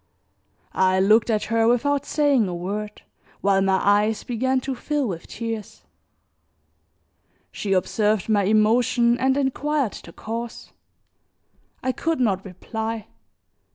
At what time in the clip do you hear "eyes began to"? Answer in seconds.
3.83-4.73